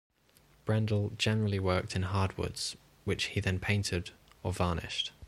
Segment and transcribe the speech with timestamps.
[0.65, 4.09] Brendel generally worked in hard woods which he then painted
[4.41, 5.11] or varnished.